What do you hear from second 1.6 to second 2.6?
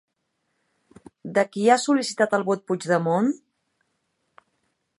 ha sol·licitat el